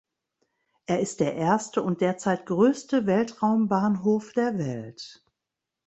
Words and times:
Er 0.87 0.99
ist 0.99 1.19
der 1.19 1.35
erste 1.35 1.83
und 1.83 2.01
derzeit 2.01 2.47
größte 2.47 3.05
Weltraumbahnhof 3.05 4.33
der 4.33 4.57
Welt. 4.57 5.23